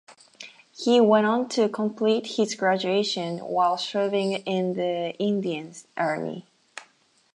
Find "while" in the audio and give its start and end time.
3.37-3.77